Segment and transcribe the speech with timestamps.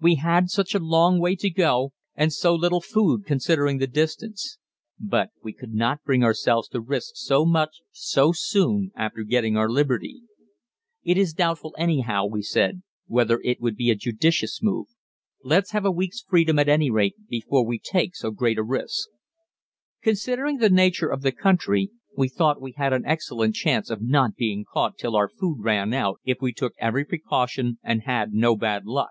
[0.00, 4.56] We had such a long way to go, and so little food considering the distance.
[4.98, 9.68] But we could not bring ourselves to risk so much so soon after getting our
[9.68, 10.22] liberty.
[11.02, 14.86] "It is doubtful anyhow," we said, "whether it would be a judicious move;
[15.44, 19.08] let's have a week's freedom at any rate before we take so great a risk."
[20.00, 24.36] Considering the nature of the country, we thought we had an excellent chance of not
[24.36, 28.56] being caught till our food ran out, if we took every precaution and had no
[28.56, 29.10] bad luck.